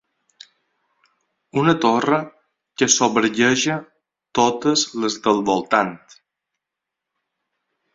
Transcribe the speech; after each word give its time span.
Una 1.63 1.75
torre 1.83 2.17
que 2.81 2.89
sobergueja 2.95 3.79
totes 4.43 4.89
les 5.05 5.23
del 5.29 5.47
voltant. 5.55 5.97